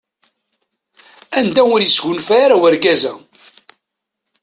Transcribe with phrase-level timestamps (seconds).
[1.39, 3.13] Anda ur isgunfa ara urgaz-a?